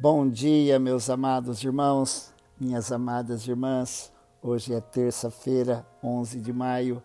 [0.00, 4.12] Bom dia, meus amados irmãos, minhas amadas irmãs.
[4.40, 7.02] Hoje é terça-feira, 11 de maio,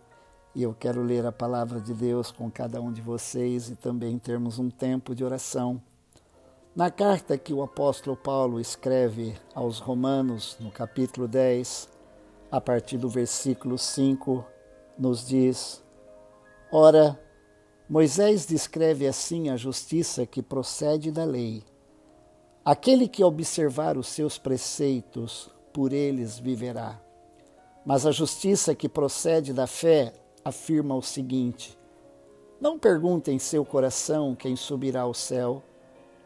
[0.54, 4.16] e eu quero ler a palavra de Deus com cada um de vocês e também
[4.16, 5.82] termos um tempo de oração.
[6.76, 11.88] Na carta que o apóstolo Paulo escreve aos Romanos, no capítulo 10,
[12.48, 14.44] a partir do versículo 5,
[14.96, 15.82] nos diz:
[16.70, 17.20] Ora,
[17.90, 21.64] Moisés descreve assim a justiça que procede da lei
[22.64, 26.98] Aquele que observar os seus preceitos, por eles viverá.
[27.84, 31.78] Mas a justiça que procede da fé afirma o seguinte:
[32.58, 35.62] Não pergunte em seu coração quem subirá ao céu,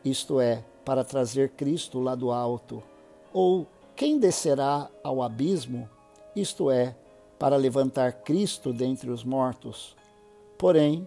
[0.04, 2.84] isto é, para trazer Cristo lá do alto,
[3.32, 5.90] ou quem descerá ao abismo,
[6.36, 6.94] isto é,
[7.36, 9.96] para levantar Cristo dentre os mortos.
[10.56, 11.06] Porém,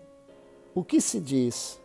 [0.75, 1.79] o que se diz?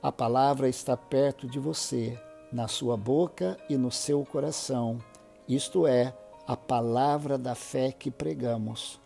[0.00, 2.16] A palavra está perto de você
[2.52, 4.98] na sua boca e no seu coração,
[5.48, 6.14] isto é,
[6.46, 9.00] a palavra da fé que pregamos.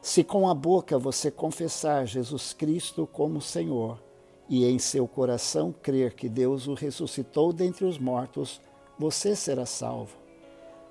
[0.00, 4.00] Se com a boca você confessar Jesus Cristo como Senhor
[4.48, 8.60] e em seu coração crer que Deus o ressuscitou dentre os mortos,
[8.96, 10.16] você será salvo.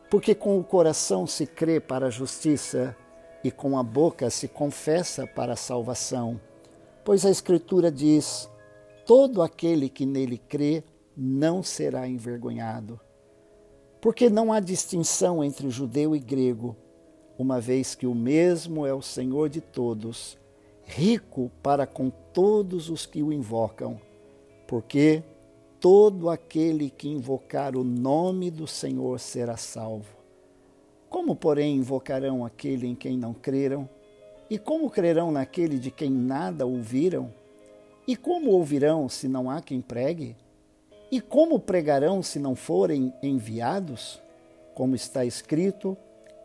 [0.09, 2.95] Porque com o coração se crê para a justiça
[3.43, 6.39] e com a boca se confessa para a salvação.
[7.03, 8.49] Pois a Escritura diz:
[9.05, 10.83] todo aquele que nele crê
[11.15, 12.99] não será envergonhado.
[14.01, 16.75] Porque não há distinção entre judeu e grego,
[17.37, 20.37] uma vez que o mesmo é o Senhor de todos,
[20.83, 23.99] rico para com todos os que o invocam.
[24.67, 25.23] Porque
[25.79, 30.15] todo aquele que invocar o nome do Senhor será salvo.
[31.09, 33.87] Como, porém, invocarão aquele em quem não creram?
[34.49, 37.33] E como crerão naquele de quem nada ouviram?
[38.07, 40.35] E como ouvirão se não há quem pregue?
[41.11, 44.21] E como pregarão se não forem enviados?
[44.73, 45.97] Como está escrito,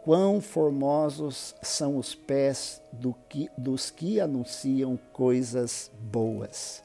[0.04, 6.82] quão formosos são os pés do que, dos que anunciam coisas boas.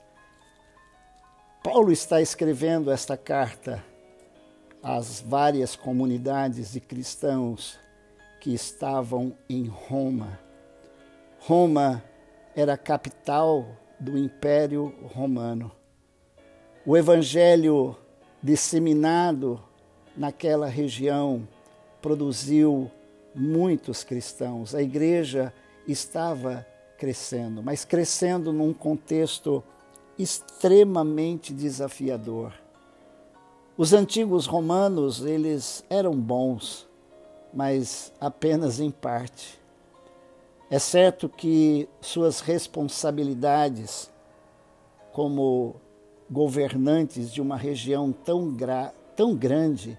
[1.63, 3.83] Paulo está escrevendo esta carta
[4.83, 7.79] às várias comunidades de cristãos
[8.39, 10.39] que estavam em Roma.
[11.39, 12.03] Roma
[12.55, 13.66] era a capital
[13.99, 15.72] do Império Romano.
[16.88, 17.96] O evangelho
[18.44, 19.59] disseminado
[20.16, 21.47] naquela região
[22.00, 22.91] produziu
[23.34, 24.75] muitos cristãos.
[24.75, 25.51] A igreja
[25.88, 26.63] estava
[26.96, 29.63] crescendo, mas crescendo num contexto
[30.16, 32.53] extremamente desafiador.
[33.75, 36.88] Os antigos romanos, eles eram bons,
[37.52, 39.59] mas apenas em parte.
[40.69, 44.12] É certo que suas responsabilidades
[45.12, 45.81] como
[46.29, 48.55] governantes de uma região tão,
[49.15, 49.97] tão grande,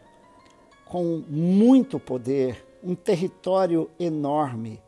[0.85, 4.81] com muito poder, um território enorme.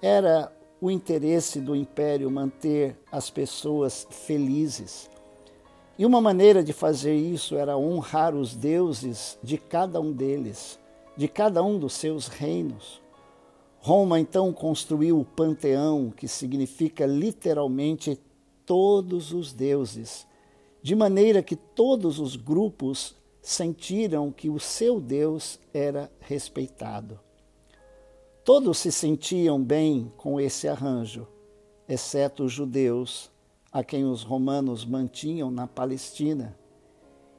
[0.00, 5.10] Era o interesse do império manter as pessoas felizes.
[5.98, 10.78] E uma maneira de fazer isso era honrar os deuses de cada um deles,
[11.16, 13.00] de cada um dos seus reinos.
[13.78, 18.18] Roma então construiu o panteão, que significa literalmente
[18.66, 20.26] todos os deuses,
[20.84, 27.18] de maneira que todos os grupos sentiram que o seu Deus era respeitado.
[28.44, 31.26] Todos se sentiam bem com esse arranjo,
[31.88, 33.30] exceto os judeus,
[33.72, 36.54] a quem os romanos mantinham na Palestina,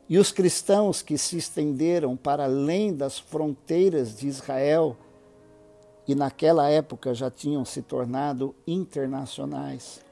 [0.10, 4.98] e os cristãos que se estenderam para além das fronteiras de Israel
[6.08, 10.04] e naquela época já tinham se tornado internacionais.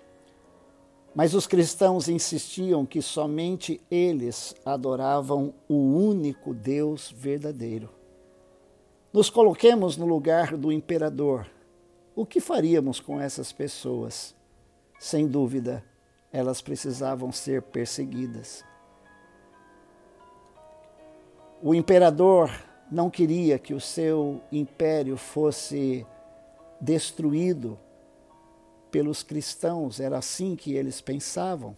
[1.15, 7.89] Mas os cristãos insistiam que somente eles adoravam o único Deus verdadeiro.
[9.11, 11.45] Nos coloquemos no lugar do imperador.
[12.15, 14.35] O que faríamos com essas pessoas?
[14.99, 15.83] Sem dúvida,
[16.31, 18.65] elas precisavam ser perseguidas.
[21.61, 22.49] O imperador
[22.91, 26.05] não queria que o seu império fosse
[26.81, 27.77] destruído
[28.93, 31.75] pelos cristãos, era assim que eles pensavam.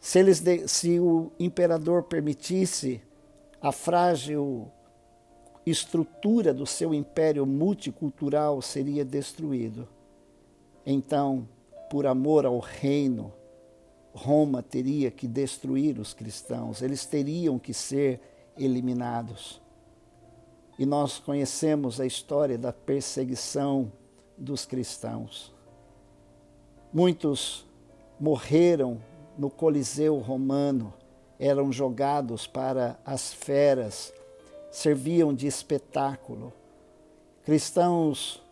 [0.00, 3.02] Se, eles se o imperador permitisse
[3.60, 4.72] a frágil
[5.66, 9.86] estrutura do seu império multicultural seria destruído.
[10.86, 11.46] Então,
[11.90, 13.34] por amor ao reino,
[14.14, 18.22] Roma teria que destruir os cristãos, eles teriam que ser
[18.56, 19.60] eliminados.
[20.78, 23.92] E nós conhecemos a história da perseguição
[24.36, 25.52] dos cristãos.
[26.92, 27.66] Muitos
[28.18, 29.00] morreram
[29.36, 30.92] no Coliseu Romano
[31.38, 34.12] eram jogados para as feras,
[34.70, 36.52] serviam de espetáculo.
[37.44, 38.42] Cristãos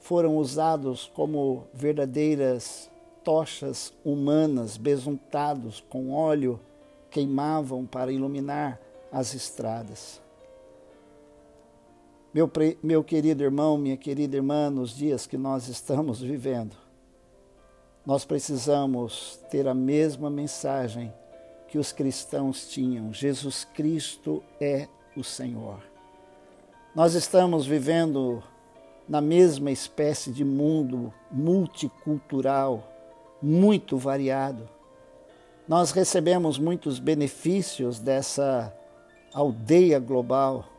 [0.00, 2.90] foram usados como verdadeiras
[3.24, 6.60] tochas humanas, besuntados com óleo,
[7.10, 10.20] queimavam para iluminar as estradas.
[12.36, 12.50] Meu,
[12.82, 16.76] meu querido irmão, minha querida irmã, nos dias que nós estamos vivendo,
[18.04, 21.10] nós precisamos ter a mesma mensagem
[21.66, 24.86] que os cristãos tinham: Jesus Cristo é
[25.16, 25.78] o Senhor.
[26.94, 28.42] Nós estamos vivendo
[29.08, 32.86] na mesma espécie de mundo multicultural,
[33.40, 34.68] muito variado.
[35.66, 38.76] Nós recebemos muitos benefícios dessa
[39.32, 40.75] aldeia global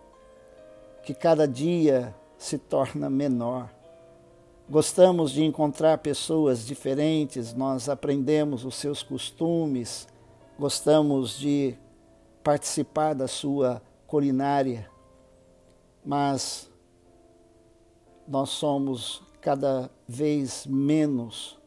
[1.07, 3.69] que cada dia se torna menor.
[4.69, 10.05] Gostamos de encontrar pessoas diferentes, nós aprendemos os seus costumes,
[10.59, 11.77] gostamos de
[12.43, 14.91] participar da sua culinária,
[16.05, 16.69] mas
[18.27, 21.57] nós somos cada vez menos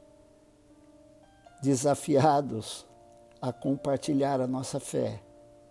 [1.62, 2.86] desafiados
[3.40, 5.22] a compartilhar a nossa fé.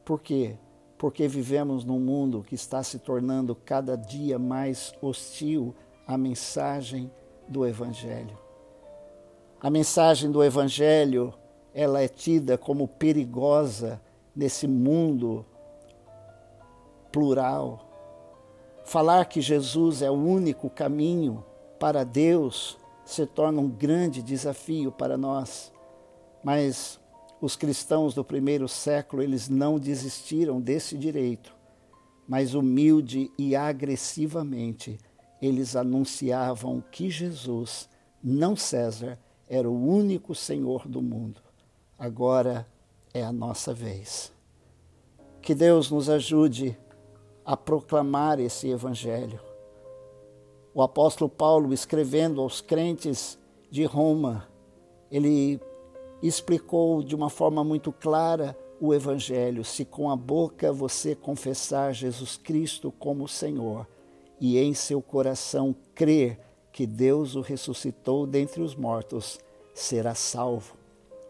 [0.04, 0.58] Por quê?
[1.00, 5.74] Porque vivemos num mundo que está se tornando cada dia mais hostil
[6.06, 7.12] à mensagem
[7.48, 8.38] do Evangelho.
[9.60, 11.34] A mensagem do Evangelho
[11.74, 14.00] ela é tida como perigosa
[14.36, 15.44] nesse mundo
[17.12, 17.90] plural,
[18.90, 21.46] Falar que Jesus é o único caminho
[21.78, 22.76] para Deus
[23.06, 25.72] se torna um grande desafio para nós.
[26.44, 27.00] Mas
[27.42, 31.56] os cristãos do primeiro século, eles não desistiram desse direito,
[32.28, 35.00] mas humilde e agressivamente
[35.42, 37.90] eles anunciavam que Jesus,
[38.22, 41.42] não César, era o único Senhor do mundo.
[41.98, 42.68] Agora
[43.14, 44.32] é a nossa vez.
[45.42, 46.78] Que Deus nos ajude
[47.46, 49.40] a proclamar esse evangelho.
[50.74, 53.40] O apóstolo Paulo, escrevendo aos crentes
[53.72, 54.48] de Roma,
[55.10, 55.60] ele
[56.22, 59.64] explicou de uma forma muito clara o evangelho.
[59.64, 63.88] Se com a boca você confessar Jesus Cristo como Senhor
[64.40, 66.40] e em seu coração crer
[66.72, 69.40] que Deus o ressuscitou dentre os mortos,
[69.74, 70.76] será salvo.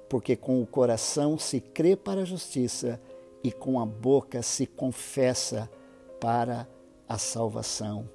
[0.08, 3.00] Porque com o coração se crê para a justiça
[3.44, 5.70] e com a boca se confessa
[6.20, 6.68] para
[7.08, 8.10] a salvação.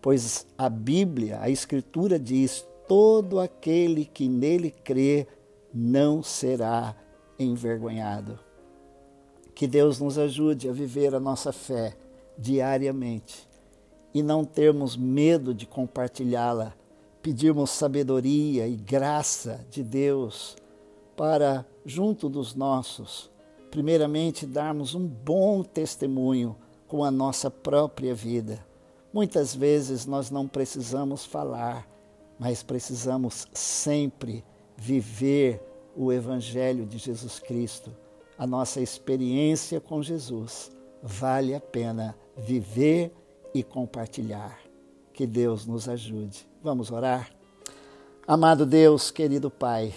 [0.00, 5.26] Pois a Bíblia, a Escritura diz: todo aquele que nele crê
[5.72, 6.94] não será
[7.38, 8.38] envergonhado.
[9.54, 11.96] Que Deus nos ajude a viver a nossa fé
[12.36, 13.48] diariamente
[14.14, 16.74] e não termos medo de compartilhá-la,
[17.22, 20.56] pedirmos sabedoria e graça de Deus
[21.16, 23.30] para, junto dos nossos,
[23.70, 26.56] primeiramente darmos um bom testemunho
[26.88, 28.64] com a nossa própria vida.
[29.12, 31.86] Muitas vezes nós não precisamos falar,
[32.38, 34.44] mas precisamos sempre
[34.80, 35.60] viver
[35.94, 37.94] o Evangelho de Jesus Cristo.
[38.38, 40.72] A nossa experiência com Jesus
[41.02, 43.12] vale a pena viver
[43.52, 44.58] e compartilhar.
[45.12, 46.48] Que Deus nos ajude.
[46.62, 47.30] Vamos orar?
[48.26, 49.92] Amado Deus, querido Pai,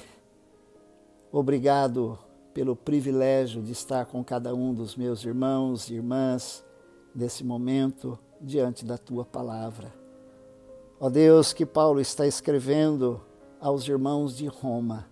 [1.31, 2.19] obrigado
[2.53, 6.63] pelo privilégio de estar com cada um dos meus irmãos e irmãs
[7.15, 9.93] desse momento diante da tua palavra.
[10.99, 13.21] Ó Deus, que Paulo está escrevendo
[13.63, 15.07] aos irmãos de Roma,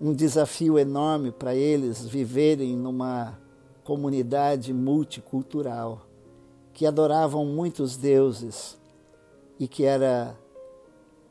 [0.00, 3.38] um desafio enorme para eles viverem numa
[3.84, 6.04] comunidade multicultural,
[6.72, 8.76] que adoravam muitos deuses
[9.60, 10.36] e que era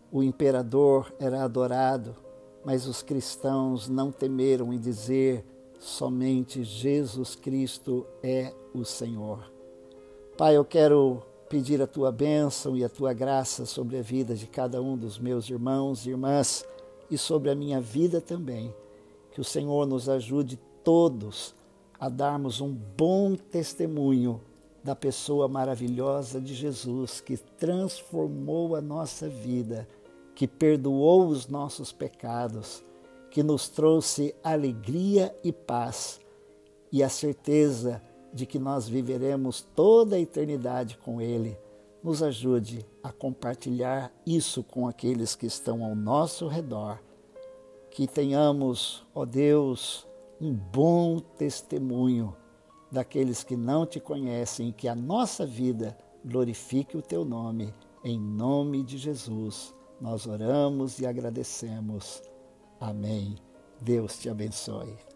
[0.09, 2.15] o imperador era adorado,
[2.63, 5.45] mas os cristãos não temeram em dizer
[5.77, 9.51] somente Jesus Cristo é o Senhor.
[10.37, 14.47] Pai, eu quero pedir a tua bênção e a tua graça sobre a vida de
[14.47, 16.65] cada um dos meus irmãos e irmãs
[17.09, 18.73] e sobre a minha vida também.
[19.31, 21.53] Que o Senhor nos ajude todos
[21.99, 24.41] a darmos um bom testemunho
[24.83, 29.87] da pessoa maravilhosa de Jesus que transformou a nossa vida,
[30.35, 32.83] que perdoou os nossos pecados,
[33.31, 36.19] que nos trouxe alegria e paz
[36.91, 41.57] e a certeza de de que nós viveremos toda a eternidade com Ele,
[42.03, 46.99] nos ajude a compartilhar isso com aqueles que estão ao nosso redor.
[47.89, 50.05] Que tenhamos, ó Deus,
[50.39, 52.35] um bom testemunho
[52.91, 57.73] daqueles que não te conhecem, que a nossa vida glorifique o teu nome.
[58.03, 62.21] Em nome de Jesus, nós oramos e agradecemos.
[62.81, 63.37] Amém.
[63.79, 65.14] Deus te abençoe.